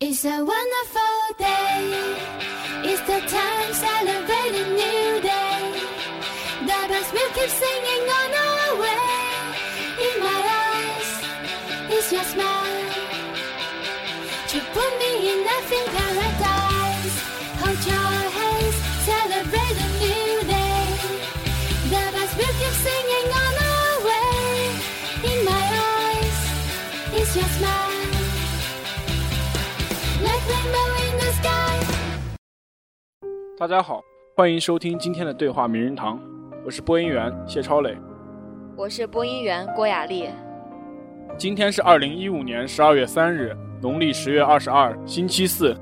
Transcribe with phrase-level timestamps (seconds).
[0.00, 2.16] It's a wonderful day.
[2.82, 5.72] It's the time celebrating new day.
[6.62, 9.06] The bells will keep singing on our way.
[10.06, 11.10] In my eyes,
[11.92, 12.43] it's your smile.
[33.56, 34.02] 大家好，
[34.36, 36.20] 欢迎收听今天的对话名人堂，
[36.66, 37.96] 我是播音员谢超磊。
[38.76, 40.28] 我是播音员郭雅丽。
[41.38, 45.72] 今天是二零一五年十二月三日，农历十月二十二，星期四。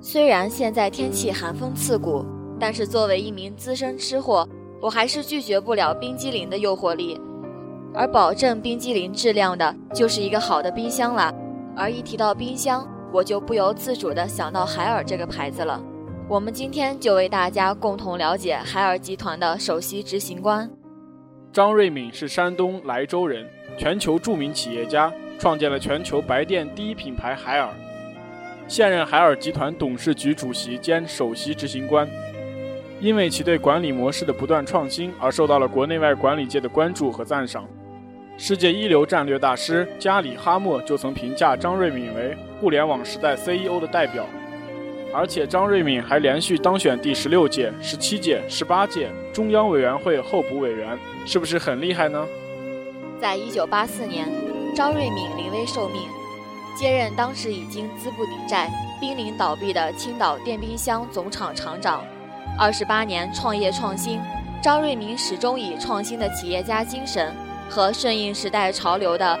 [0.00, 2.24] 虽然现在天气寒风刺骨，
[2.58, 4.48] 但是作为一名资深吃货，
[4.80, 7.20] 我还是拒绝不了冰激凌的诱惑力。
[7.92, 11.30] 而保证冰激凌质量的，就是一个好的冰箱了。
[11.76, 15.78] 而一提到冰箱，我就不由自主地想到海尔这个牌子了。
[16.28, 20.68] 我们今天就为大家共同了解海尔集团的首席执行官。
[21.52, 27.68] 张瑞敏是山东莱州人，全球著名企业家，创建了全球白电第一品牌海尔，
[28.66, 32.08] 现任海尔集团董事局主席兼首席执行官。
[32.98, 37.64] 因为其对管理模式的不断创新，而受到了国内外管理界的关注和赞赏。
[38.36, 44.26] 世界一流战略大师加里哈默就曾评价张瑞敏为互联网时代 CEO 的代表。
[45.16, 52.22] 而且张瑞敏还连续当选第十六届、十七届、十八届中央委员会候补委员，是不是很厉害呢？
[53.18, 54.28] 在一九八四年，
[54.74, 56.02] 张瑞敏临危受命，
[56.78, 62.04] 接任当时已经资不抵债、濒临倒闭的青岛电冰箱总厂厂长。
[62.58, 64.20] 二十八年创业创新，
[64.62, 67.34] 张瑞敏始终以创新的企业家精神
[67.70, 69.40] 和顺应时代潮流的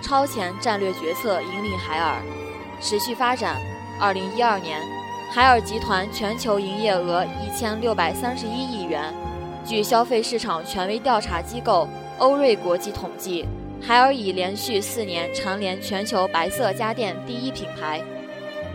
[0.00, 2.22] 超前战略决策引领海尔
[2.80, 3.60] 持续发展。
[4.00, 4.80] 二零一二年，
[5.30, 9.12] 海尔集团全球营业额一千六百三十一亿元。
[9.64, 13.44] 据消费市场权威调查机构欧瑞国际统计，
[13.80, 18.02] 海尔已连续四年蝉联全球白色家电第一品牌，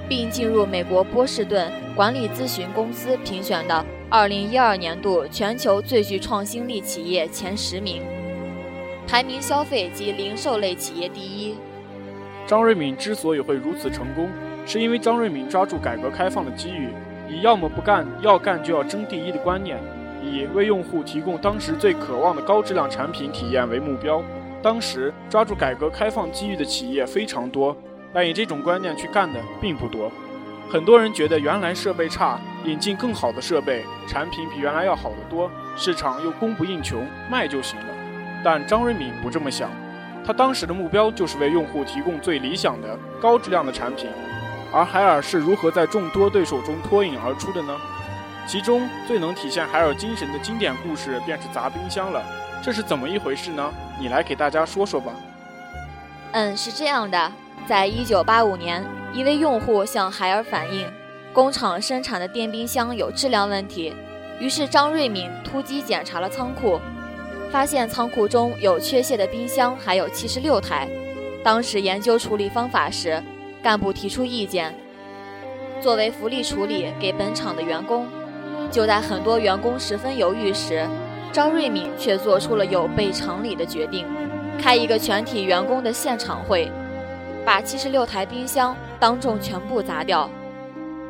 [0.07, 8.01] 并进入美国波士顿管理咨询公司评选的二零一二年度全球最具创新力企业前十名，
[9.05, 11.55] 排名消费及零售类企业第一。
[12.45, 14.29] 张瑞敏之所以会如此成功，
[14.67, 16.89] 是因为张瑞敏抓住改革开放的机遇，
[17.29, 19.79] 以要么不干，要干就要争第一的观念，
[20.21, 24.21] 以为用户提供当时最渴望的高质量产品体验为目标。
[24.61, 27.73] 当时抓住改革开放机遇的企业非常多，
[28.13, 30.11] 但以这种观念去干的并不多。
[30.69, 36.97] 很多人觉得原来设备差，引进更好的设备，产品比原来要好得多，市场又供不应求，
[37.31, 37.85] 卖就行了。
[38.43, 39.69] 但张瑞敏不这么想，
[40.25, 44.09] 他当时的目标就是为用户提供最理想的高质量的产品。
[44.71, 47.75] 而海尔是如何在众多对手中脱颖而出的呢？
[48.47, 52.23] 其中最能体现海尔精神的经典故事便是砸冰箱了。
[52.63, 53.73] 这是怎么一回事呢？
[53.99, 55.11] 你来给大家说说吧。
[56.31, 57.31] 嗯，是这样的，
[57.67, 58.83] 在一九八五年，
[59.13, 60.89] 一位用户向海尔反映，
[61.33, 63.93] 工厂生产的电冰箱有质量问题，
[64.39, 66.79] 于是张瑞敏突击检查了仓库，
[67.51, 70.87] 发现仓库中有缺陷的冰箱还有七十六台。
[71.43, 73.21] 当时研究处理方法时，
[73.67, 74.73] 干部提出意见，
[75.81, 78.07] 作为福利处理给本厂的员工。
[78.71, 80.87] 就在很多员工十分犹豫时，
[81.33, 84.05] 张瑞敏却做出了有悖常理的决定，
[84.57, 86.71] 开一个全体员工的现场会，
[87.45, 90.29] 把七十六台冰箱当众全部砸掉，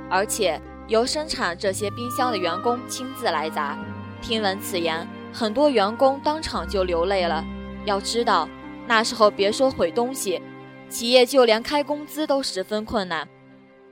[0.10, 3.78] 而且由生产这些冰箱的员工亲自来砸。
[4.20, 7.46] 听闻此言，很多员工当场就流泪了。
[7.86, 8.50] 要知道，
[8.88, 10.42] 那时候别说毁东西。
[10.90, 13.28] 企业就连开工资都十分困难，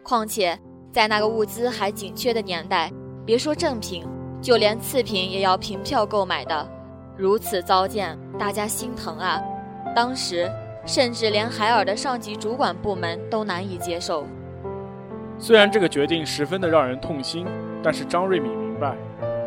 [0.02, 0.58] 况且
[0.92, 2.92] 在那个物资还紧缺的年代，
[3.26, 4.06] 别说正品，
[4.42, 6.68] 就连次品也要凭票购买的。
[7.18, 9.42] 如此糟践，大家心疼啊！
[9.94, 10.50] 当时
[10.86, 14.26] 甚至连海尔的上级主管部门都难以接受。
[15.38, 17.46] 虽然这个决定十分的让人痛心，
[17.84, 18.96] 但是张瑞敏明白，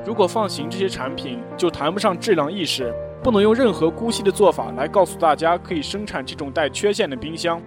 [0.05, 2.95] 如果放行这些产品，就谈不上质量意识。
[3.23, 7.61] 不能用任何姑息的做法来告诉大家可以生产这种带缺陷的冰箱，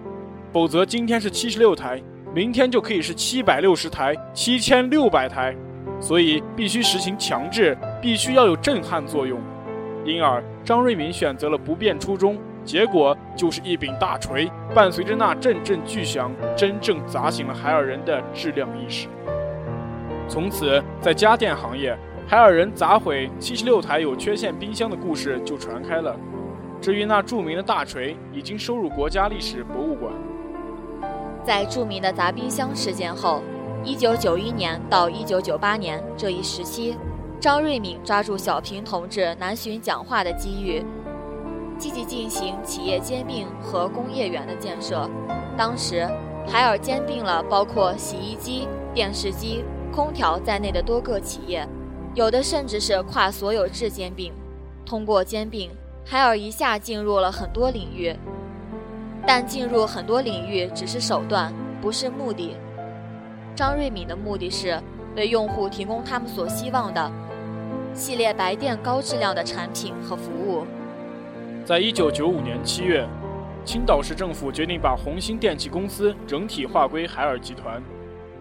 [0.52, 2.02] 否则今天是七十六台，
[2.34, 5.54] 明天就可以是七百六十台、七千六百台，
[6.00, 9.38] 所以必须实行强制，必须要有震撼作用。
[10.04, 19.06] 因而，张瑞敏选择了不变初衷，结果就是一柄大锤，伴随着那阵阵巨响，真正砸醒了海尔人的质量意识。
[20.26, 21.96] 从此，在家电行业。
[22.32, 26.16] 海尔人砸毁七十六台有缺陷冰箱的故事就传开了。
[26.80, 30.10] 至于那著名的大锤，已经收入国家历史博物馆。
[31.44, 33.42] 在著名的砸冰箱事件后
[33.84, 36.96] ，1991年到1998年这一时期，
[37.38, 40.82] 张瑞敏抓住小平同志南巡讲话的机遇，
[41.76, 45.06] 积极进行企业兼并和工业园的建设。
[45.54, 46.08] 当时，
[46.48, 49.62] 海尔兼并了包括洗衣机、电视机、
[49.94, 51.68] 空调在内的多个企业，
[52.14, 54.32] 有的甚至是跨所有制兼并。
[54.84, 55.70] 通过兼并，
[56.04, 58.14] 海尔一下进入了很多领域。
[59.26, 62.56] 但进入很多领域只是手段，不是目的。
[63.54, 64.78] 张瑞敏的目的是
[65.14, 67.10] 为用户提供他们所希望的
[67.94, 70.66] 系列白电高质量的产品和服务。
[71.64, 73.06] 在一九九五年七月，
[73.64, 77.80] 青岛市政府决定把红星电器公司整体划归海尔集团。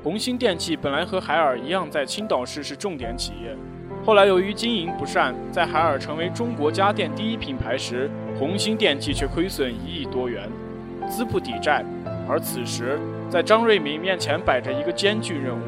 [0.03, 3.55] 红星电器本来和海尔一样，在青岛市是重点企业，
[4.03, 8.09] 后来由于经营不善，在海尔成为中国家电第一品牌时，
[8.39, 10.49] 红星电器却亏损一亿多元。
[11.07, 11.85] 资不抵债，
[12.27, 12.97] 而此时
[13.29, 15.61] 在张瑞敏面前摆着一个艰巨任务：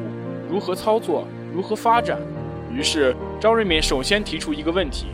[0.50, 2.18] 如何操作，如何发展。
[2.72, 5.06] 于是张瑞敏首先提出一个问题：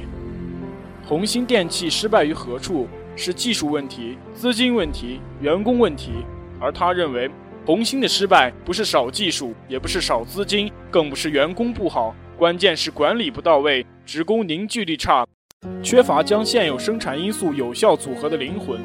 [1.07, 2.89] 红星电器失败于何处？
[3.17, 6.25] 是技术问题、资金问题、员工问题？
[6.59, 7.31] 而他认为，
[7.67, 15.27] 红星的失败不是少技术，也不是少资金，更不是员工不好，关键是管理不到位，职工凝聚力差，
[15.83, 18.81] 缺乏将现有生产因素有效组合的灵魂。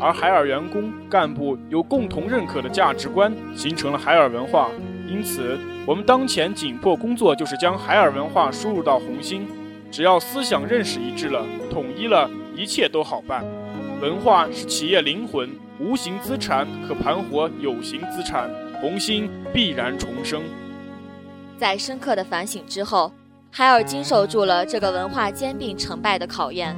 [0.00, 4.70] 而海尔员工干部有共同认可的价值观，形成了海尔文化。
[5.08, 9.46] 因此，我们当前紧迫工作就是将海尔文化输入到红星。
[9.90, 13.44] 只要思想认识一致了，统一了，一切都好办。
[14.00, 15.50] 文化是企业灵魂，
[15.82, 18.48] 无形资产可盘活有形资产，
[18.80, 20.40] 红星必然重生。
[21.58, 23.10] 在深刻的反省之后，
[23.50, 26.76] 海尔经受住了这个文化兼并成败的考验。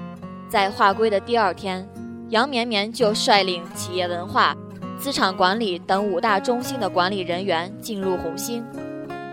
[0.48, 1.86] 在划归的第二天。
[2.30, 4.56] 杨绵绵就率领企业文化、
[4.98, 8.64] 资产管理等五大中心的管理人员进入红星，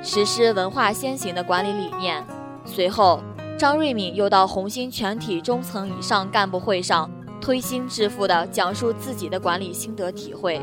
[0.04, 2.22] 实施文化先行的管理理念。
[2.66, 3.24] 随后，
[3.58, 7.10] 张瑞敏又到红星全体中层以上干部会上
[7.42, 10.62] 推心置腹地讲述自己的管理心得体会，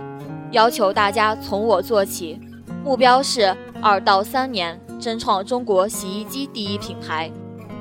[0.53, 2.41] 要求大家从我做起，
[2.85, 7.31] 目标是二到三年争创中国洗衣机第一品牌，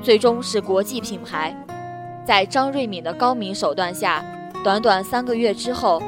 [0.02, 1.56] 最终是国际品牌。
[2.26, 4.24] 在张瑞敏的高明手段下。
[4.64, 6.02] 短短三个月之后，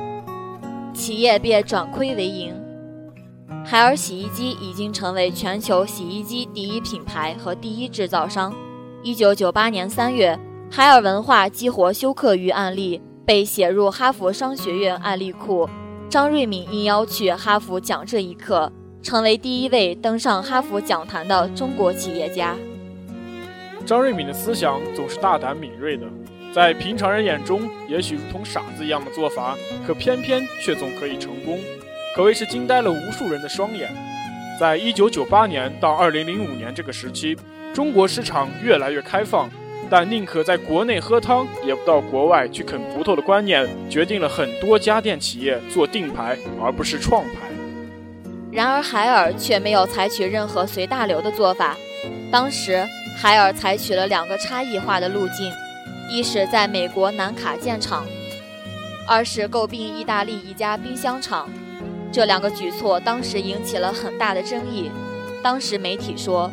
[0.93, 2.53] 企业便转亏为盈。
[3.65, 8.53] 海尔洗衣机已经成为全球洗衣机第一品牌和第一制造商。
[9.05, 10.37] 一九九八年三月，
[10.73, 15.69] 海尔文化激活休克鱼案例被写入哈佛商学院案例库，
[16.09, 18.71] 张瑞敏应邀去哈佛讲这一课，
[19.03, 22.55] 成为第一位登上哈佛讲坛的中国企业家。
[23.85, 26.07] 张瑞敏的思想总是大胆敏锐的。
[26.55, 31.59] 在平常人眼中，也许如同傻子一样的做法，可偏偏却总可以成功，
[32.15, 33.93] 可谓是惊呆了无数人的双眼。
[34.59, 37.37] 在一九九八年到二零零五年这个时期，
[37.75, 39.51] 中国市场越来越开放，
[39.91, 47.51] 但宁可在国内喝汤，也不到国外去啃骨头的观念，决定了很多家电企业做定牌而不是创牌。
[48.53, 51.77] 然而，海尔却没有采取任何随大流的做法。
[52.31, 55.53] 当时，海尔采取了两个差异化的路径。
[56.13, 58.05] 一是在美国南卡建厂，
[59.07, 61.49] 二是购并意大利一家冰箱厂。
[62.11, 64.91] 这两个举措当时引起了很大的争议。
[65.41, 66.51] 当时媒体说，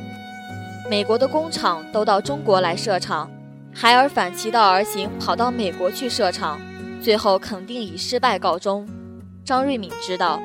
[0.89, 3.29] 美国的工厂都到中国来设厂，
[3.73, 6.57] 海尔反其道而行，跑到美国去设厂，
[7.01, 8.87] 最后肯定以失败告终。
[9.43, 10.41] 张瑞敏知道，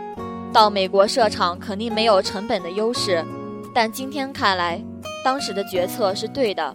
[0.52, 3.24] 到美国设厂肯定没有成本的优势，
[3.72, 4.82] 但今天看来，
[5.24, 6.74] 当时的决策是对的。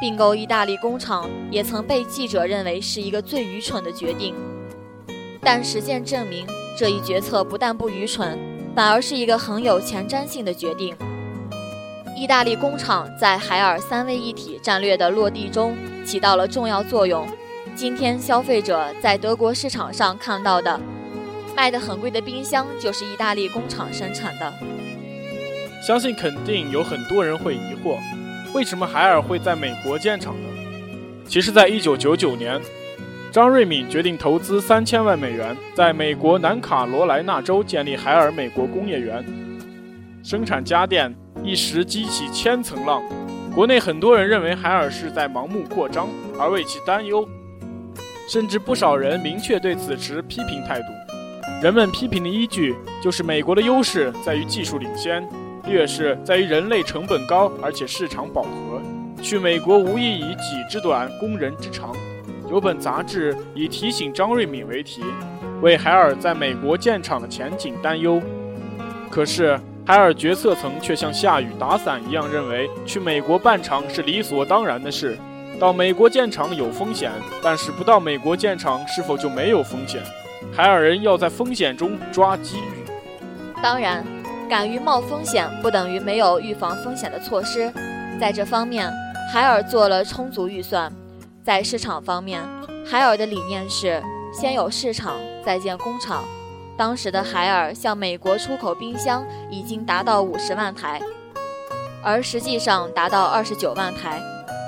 [0.00, 4.34] 并购意大利工厂也曾被记者认为是一个最愚蠢的决定，
[5.40, 6.44] 但实践证明，
[6.76, 8.36] 这一决策不但不愚蠢，
[8.74, 10.96] 反而是一个很有前瞻性的决定。
[12.22, 17.26] 意大利工厂在海尔三位一体战略的落地中起到了重要作用。
[17.74, 20.80] 今天消费者在德国市场上看到的
[21.56, 24.52] 卖得很贵的冰箱，就是意大利工厂生产的。
[25.84, 27.98] 相信肯定有很多人会疑惑。
[28.54, 30.48] 为什么海尔会在美国建厂呢？
[31.26, 32.60] 其实，在一九九九年，
[33.32, 39.24] 张瑞敏决定投资三千万美元，在美国南卡罗来纳州建立海尔美国工业园，
[40.22, 41.12] 生产家电，
[41.42, 43.02] 一时激起千层浪。
[43.54, 46.08] 国内很多人认为海尔是在盲目扩张，
[46.38, 47.28] 而为其担忧，
[48.28, 50.86] 甚至不少人明确对此持批评态度。
[51.62, 55.22] 人们批评的依据就是美国的优势在于技术领先。
[55.64, 58.82] 劣势在于人类成本高，而且市场饱和。
[59.22, 61.94] 去美国无异以己之短攻人之长。
[62.50, 65.02] 有本杂志以提醒张瑞敏为题，
[65.60, 68.20] 为海尔在美国建厂的前景担忧。
[69.08, 75.18] 可是，海尔决策层却像下雨打伞一样，认为去美国办厂是理所当然的事。
[75.58, 77.10] 到美国建厂有风险，
[77.42, 80.00] 但是不到美国建厂是否就没有风险？
[80.52, 82.84] 海尔人要在风险中抓机遇。
[83.60, 84.04] 当然，
[84.48, 87.72] 敢于冒风险不等于没有预防风险的措施。
[88.20, 88.88] 在这方面，
[89.32, 90.92] 海尔做了充足预算。
[91.42, 92.40] 在市场方面，
[92.86, 94.00] 海尔的理念是
[94.32, 96.24] 先有市场，再建工厂。
[96.76, 101.00] 当时的海尔向美国出口冰箱已经达到五十万台，
[102.02, 104.20] 而实际上达到二十九万台。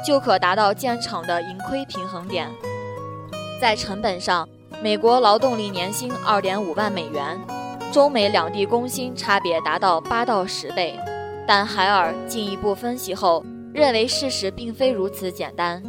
[0.06, 2.46] 就可达到建厂的盈亏平衡点。
[3.58, 4.46] 在成本上，
[4.82, 7.40] 美国劳动力年薪二点五万美元，
[7.90, 10.94] 中美两地工薪差别达到八到十倍。
[11.46, 13.42] 但海尔进一步分析后
[13.72, 15.82] 认为，事实并非如此简单。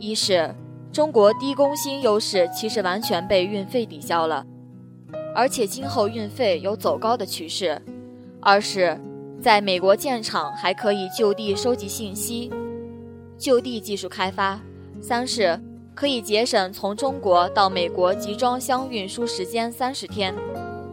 [0.00, 0.52] 一是
[0.92, 4.44] 中国低工薪优势其实完全被运费抵消了，
[5.34, 7.80] 而且今后运费有走高的趋势；
[8.40, 8.98] 二是
[9.40, 12.50] 在美国建厂还可以就地收集信息。
[13.38, 14.60] 就地技术开发，
[15.00, 15.58] 三是
[15.94, 20.34] 可以节省从中国到美国集装箱运输时间三十天，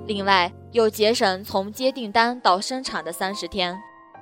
[0.06, 3.78] 另外又节省从接订单到生产的三十天，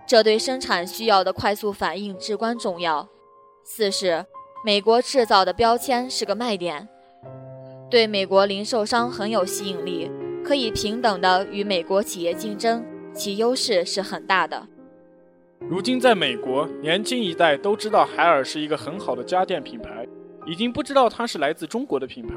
[0.08, 3.08] 这对生产需要的快速反应至关重要。
[3.64, 4.26] 四是
[4.64, 6.88] 美国制造的标签是个卖点，
[7.96, 10.12] 对美国零售商很有吸引力，
[10.44, 12.84] 可以平等的与美国企业竞争，
[13.14, 14.68] 其优势是很大的。
[15.70, 20.06] 如今，在美国，年轻一代都知道海尔是一个很好的家电品牌，
[20.46, 22.36] 已经不知道它是来自中国的品牌。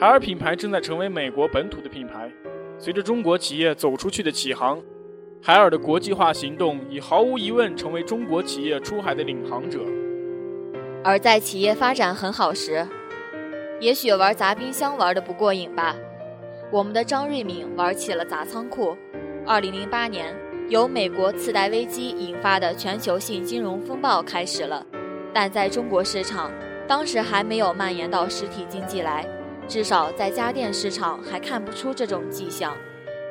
[0.00, 2.32] 海尔品牌正在成为美国本土的品牌。
[2.78, 4.80] 随着中国企业走出去的起航，
[5.42, 9.80] 海尔的国际化行动已毫无疑问成为中国企业出海的领航者。
[11.04, 12.88] 而在企业发展很好时，
[13.80, 15.94] 也许玩砸冰箱玩的不过瘾吧。
[16.70, 18.96] 我们的张瑞敏玩起了砸仓库。
[19.46, 20.34] 二零零八年。
[20.68, 24.84] 由美国次贷危机引发的全球性金融风暴开始了，
[25.32, 26.52] 但在中国市场，
[26.86, 29.26] 当时还没有蔓延到实体经济来，
[29.66, 32.76] 至少在家电市场还看不出这种迹象。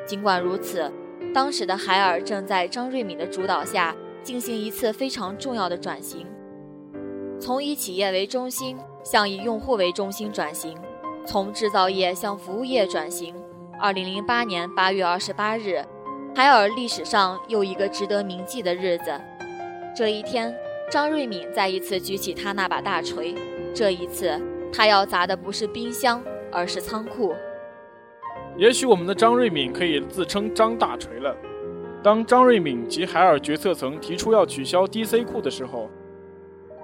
[0.04, 0.92] 尽管如此，
[1.32, 6.26] 当时的海尔正在张瑞敏的主导下进行一次非常重要的转型，
[7.40, 8.76] 从以企业为中心
[9.10, 10.78] 向以用户为中心转型，
[11.26, 13.34] 从制造业向服务业转型。
[13.80, 15.82] 二零零八年八月二十八日。
[16.36, 19.20] 海尔历史上又一个值得铭记的日子，
[19.96, 20.54] 这一天，
[20.92, 23.34] 张瑞敏再一次举起他那把大锤。
[23.74, 24.40] 这一次，
[24.72, 26.22] 他要砸的不是冰箱，
[26.52, 27.34] 而是仓库。
[28.58, 31.34] 也许我们的张瑞敏可以自称张大锤了。
[32.04, 35.90] 当张瑞敏及海尔决策层提出要取消 DC 库的时候，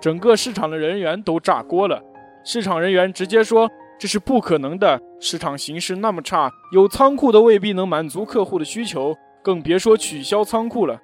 [0.01, 2.01] 整个市场的人员都炸锅了。
[2.43, 9.15] 市场人员直接说这是不可能的，市场形势那么差，有仓库的未必能满足客户的需求。
[9.41, 10.97] 更别说取消仓库了。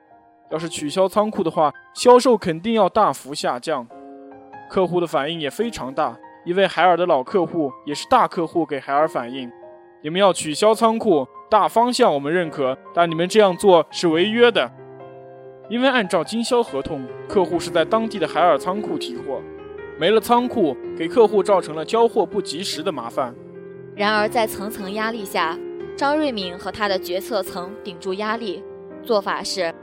[0.49, 3.85] 要是取消仓库的话，销售肯定要大幅下降。
[4.69, 9.51] 客户的反应也非常大，一位海尔的老客户也是大客户给海尔反映：
[10.01, 14.71] 你们要取消仓库，大方向我们认可，但你们这样做是违约的。
[15.69, 19.41] 因为按照经销合同，客户是在当地的海尔仓库提货，
[19.99, 23.35] 没了仓库，给客户造成了交货不及时的麻烦。
[23.95, 25.57] 然而在层层压力下。
[25.97, 28.63] 张瑞敏和他的决策层顶住压力，
[29.03, 29.75] 做法是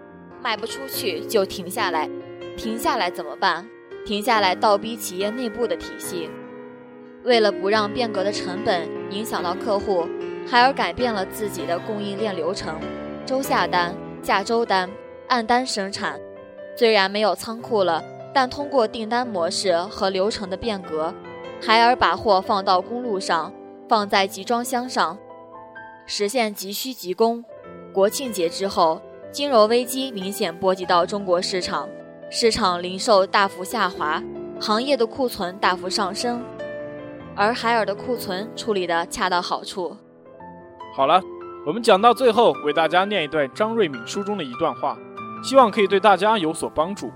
[0.43, 2.09] 卖不出去就停下来，
[2.57, 3.69] 停下来怎么办？
[4.07, 6.31] 停下来倒逼企业内部的体系。
[7.23, 10.07] 为了不让变革的成本影响到客户，
[10.49, 12.81] 海尔改变了自己的供应链流程，
[13.27, 14.89] 周下单、下周单、
[15.29, 16.19] 按单生产。
[16.79, 18.03] 虽然没有仓库了，
[18.37, 21.15] 但通过订单模式和流程的变革，
[21.59, 23.51] 海尔把货放到公路上，
[23.89, 25.17] 放在集装箱上。
[26.05, 27.43] 实现急需急供。
[27.95, 29.01] 国庆节之后，
[29.33, 31.89] 金融危机明显波及到中国市场，
[32.29, 34.23] 市场零售大幅下滑，
[34.61, 36.45] 行业的库存大幅上升，
[37.35, 39.97] 而海尔的库存处理的恰到好处。
[40.95, 41.23] 好了，
[41.67, 44.99] 我们讲到最后，为大家念一段张瑞敏书中的一段话，
[45.43, 47.11] 希望可以对大家有所帮助。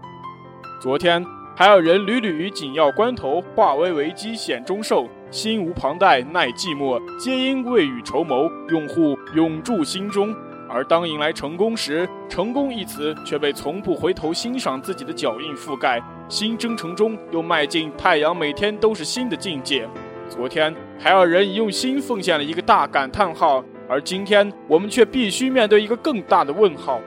[0.81, 1.23] 昨天，
[1.55, 5.07] 海尔人屡屡于紧要关头化危为机，险中受。
[5.31, 10.35] 心无旁贷，耐寂寞，皆因未雨绸缪，用户永驻心中。
[10.71, 16.03] 而当迎来成功时，成功一词却被从不回头欣赏自己的脚印覆盖。
[16.31, 19.87] 新征程中，又迈进太阳每天都是新的境界。
[20.31, 26.99] 昨天，海尔人已用心奉献了一个大感叹号，而今天，我们却必须面对一个更大的问号：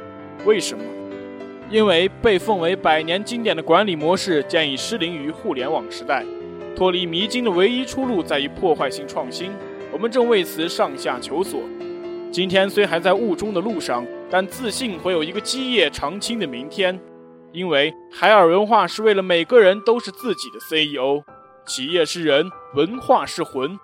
[0.45, 0.83] 为什么？
[1.73, 6.23] 因为被奉为百年经典的管理模式将已失灵于互联网时代。
[6.75, 9.51] 脱离迷津的唯一出路在于破坏性创新。
[9.91, 11.61] 我们正为此上下求索。
[12.31, 16.99] 今天虽还在雾中的路上，但自信会有一个基业长青的明天。
[17.51, 21.23] 因为海尔文化是为了每个人都是自己的 CEO，
[21.65, 23.79] 企业是人，文化是魂。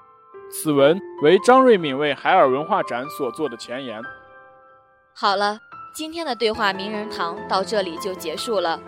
[0.52, 4.00] 此文为张瑞敏为海尔文化展所做的前言。
[5.16, 5.60] 好了，
[5.92, 8.80] 今天的对话名人堂到这里就结束了。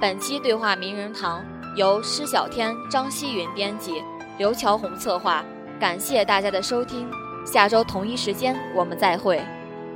[0.00, 1.44] 本期对话名人堂
[1.76, 4.02] 由施小天、张希云编辑，
[4.38, 5.44] 刘乔红策划。
[5.80, 7.10] 感谢大家的收听，
[7.44, 9.42] 下周同一时间我们再会。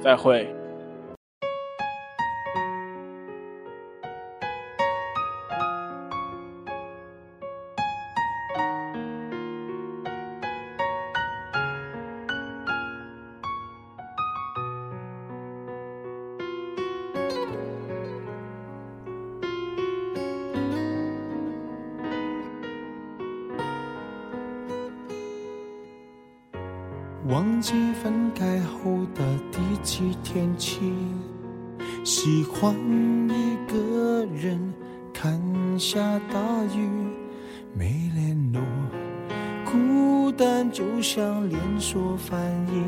[0.00, 0.52] 再会。
[32.60, 32.74] 换
[33.28, 34.58] 一个人
[35.14, 35.40] 看
[35.78, 36.00] 下
[36.32, 36.40] 大
[36.74, 36.88] 雨，
[37.72, 38.60] 没联络，
[39.64, 42.40] 孤单就像连锁反
[42.72, 42.84] 应，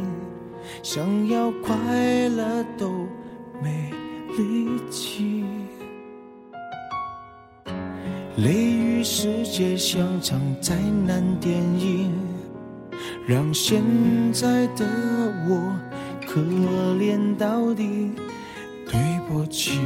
[0.82, 1.72] 想要快
[2.30, 3.06] 乐都
[3.62, 3.92] 没
[4.36, 5.44] 力气。
[8.38, 10.74] 雷雨世界像场灾
[11.06, 12.10] 难电影。
[13.26, 13.80] 让现
[14.32, 14.84] 在的
[15.48, 15.72] 我
[16.26, 18.10] 可怜到底，
[18.90, 19.78] 对不起，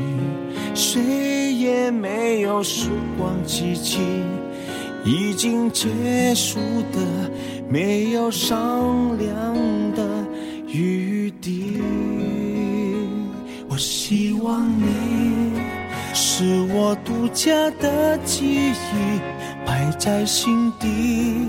[0.75, 4.01] 谁也没有时光机器，
[5.05, 6.59] 已经结束
[6.91, 7.31] 的
[7.69, 9.37] 没有商量
[9.95, 10.09] 的
[10.67, 11.83] 余地。
[13.69, 15.53] 我希望你
[16.15, 18.75] 是我独家的记忆，
[19.67, 21.49] 摆在心底。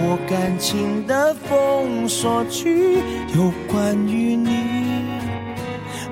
[0.00, 2.98] 我感情的封锁区，
[3.34, 4.48] 有关于你，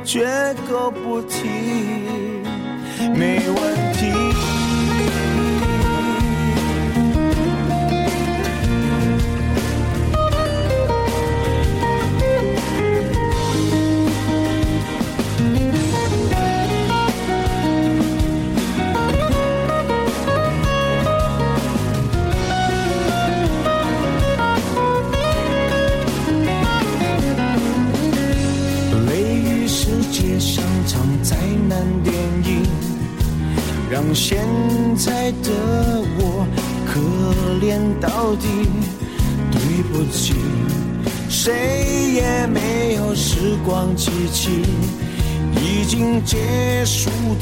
[0.02, 0.26] 绝
[0.68, 1.48] 口不提，
[3.14, 4.35] 没问题。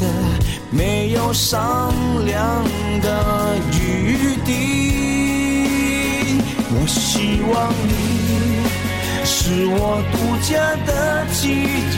[0.01, 0.03] 的
[0.71, 1.93] 没有商
[2.27, 2.65] 量
[3.03, 4.49] 的余地。
[6.77, 7.93] 我希望你
[9.25, 10.53] 是我独家
[10.87, 11.97] 的记忆，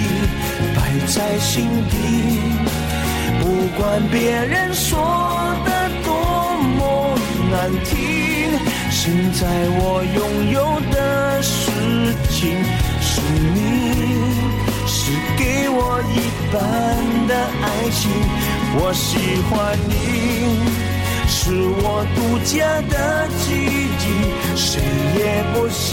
[0.74, 1.54] 摆在心
[1.90, 1.94] 底。
[3.40, 3.44] 不
[3.80, 4.98] 管别人说
[5.64, 5.68] 的
[6.04, 6.10] 多
[6.76, 6.80] 么
[7.50, 7.54] 难
[7.84, 7.94] 听，
[8.90, 9.46] 现在
[9.78, 10.18] 我拥
[10.52, 10.58] 有
[10.92, 10.96] 的
[11.42, 11.54] 事
[12.30, 12.36] 情
[13.00, 13.20] 是
[13.54, 13.56] 你，
[15.78, 16.16] 我一
[16.50, 16.56] 般
[17.28, 18.00] 的爱情。
[18.78, 19.16] 我喜
[19.48, 19.92] 欢你，
[21.28, 21.38] 是
[21.82, 21.84] 我
[22.14, 23.44] 独家的记
[24.02, 24.04] 忆，
[24.56, 24.80] 谁
[25.18, 25.20] 也
[25.52, 25.84] 不行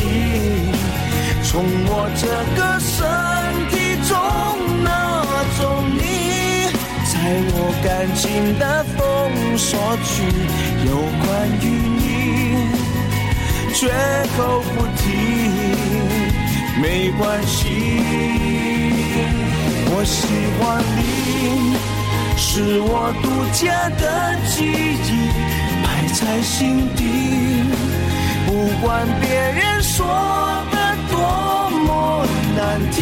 [1.44, 1.52] 从
[1.88, 2.24] 我这
[2.58, 2.92] 个身
[3.70, 3.74] 体
[4.08, 4.12] 中
[4.84, 4.88] 拿
[5.60, 5.62] 走
[5.94, 5.98] 你。
[7.06, 7.14] 在
[7.54, 8.22] 我感情
[8.60, 8.64] 的
[8.98, 9.00] 封
[9.58, 9.70] 锁
[10.04, 10.12] 区，
[10.88, 10.92] 有
[11.24, 11.28] 关
[11.62, 11.64] 于
[12.00, 12.04] 你，
[13.74, 13.82] 绝
[14.36, 14.40] 口
[14.76, 15.04] 不提，
[16.82, 16.84] 没
[17.18, 17.62] 关系。
[19.96, 20.26] 我喜
[20.58, 21.78] 欢你，
[22.36, 24.04] 是我独家的
[24.50, 25.10] 记忆，
[25.84, 27.00] 埋在心底。
[28.48, 28.50] 不
[28.82, 30.04] 管别人说
[30.72, 30.76] 的
[31.12, 31.16] 多
[31.86, 32.26] 么
[32.58, 33.02] 难听，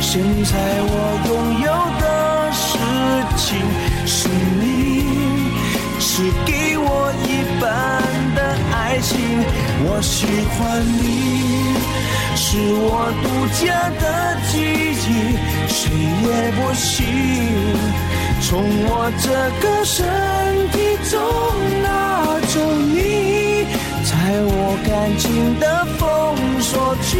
[0.00, 0.52] 现在
[0.82, 0.92] 我
[1.28, 1.66] 拥有
[2.00, 2.04] 的。
[2.56, 2.78] 事
[3.36, 3.46] 情
[4.06, 4.28] 是
[4.60, 4.62] 你，
[6.16, 7.66] 是给我一半
[8.36, 8.40] 的
[8.72, 9.18] 爱情。
[9.82, 10.24] 我喜
[10.54, 11.74] 欢你，
[12.36, 13.26] 是我独
[13.58, 14.04] 家的
[14.46, 14.54] 记
[14.94, 15.34] 忆，
[15.66, 15.90] 谁
[16.22, 16.86] 也不行
[18.42, 18.46] 从
[18.86, 19.26] 我这
[19.58, 20.06] 个身
[20.70, 20.74] 体
[21.10, 21.18] 中
[21.82, 22.54] 拿走
[22.94, 23.66] 你。
[24.04, 24.14] 在
[24.46, 25.66] 我感情的
[25.98, 26.00] 封
[26.60, 27.18] 锁区，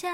[0.00, 0.08] 下，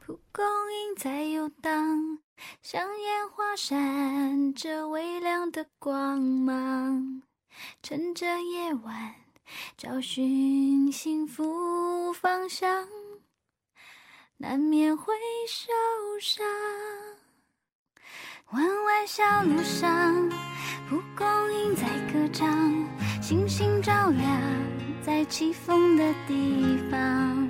[0.00, 2.18] 蒲公英在游荡，
[2.60, 7.22] 像烟花闪着微亮的光芒。
[7.82, 9.14] 趁着夜晚，
[9.78, 12.86] 找寻幸福方向，
[14.36, 15.14] 难免会
[15.48, 15.72] 受
[16.20, 16.46] 伤。
[18.50, 20.28] 弯弯小路上，
[20.90, 22.46] 蒲公英在歌唱，
[23.22, 24.42] 星星照亮
[25.02, 27.48] 在起风的地方，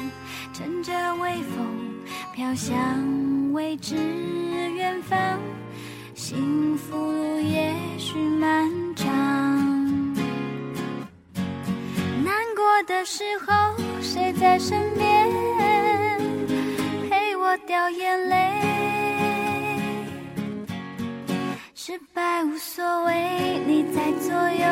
[0.57, 2.01] 乘着微风
[2.35, 2.73] 飘向
[3.53, 3.95] 未知
[4.75, 5.39] 远方，
[6.15, 9.05] 幸福路也许漫长。
[12.25, 15.29] 难过的时候，谁在身边
[17.11, 18.51] 陪我掉眼泪？
[21.75, 24.67] 失败无所谓，你在左右，